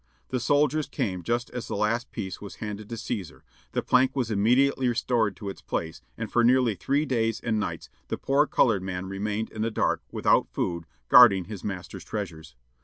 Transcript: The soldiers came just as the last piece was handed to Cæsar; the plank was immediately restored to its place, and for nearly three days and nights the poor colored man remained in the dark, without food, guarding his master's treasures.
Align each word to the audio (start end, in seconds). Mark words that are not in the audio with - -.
The 0.29 0.39
soldiers 0.39 0.87
came 0.87 1.21
just 1.21 1.51
as 1.51 1.67
the 1.67 1.75
last 1.75 2.11
piece 2.11 2.41
was 2.41 2.55
handed 2.55 2.89
to 2.89 2.95
Cæsar; 2.95 3.41
the 3.73 3.83
plank 3.83 4.15
was 4.15 4.31
immediately 4.31 4.87
restored 4.89 5.35
to 5.35 5.47
its 5.49 5.61
place, 5.61 6.01
and 6.17 6.31
for 6.31 6.43
nearly 6.43 6.73
three 6.73 7.05
days 7.05 7.39
and 7.39 7.59
nights 7.59 7.87
the 8.07 8.17
poor 8.17 8.47
colored 8.47 8.81
man 8.81 9.05
remained 9.05 9.51
in 9.51 9.61
the 9.61 9.69
dark, 9.69 10.01
without 10.11 10.47
food, 10.49 10.85
guarding 11.07 11.45
his 11.45 11.63
master's 11.63 12.03
treasures. 12.03 12.55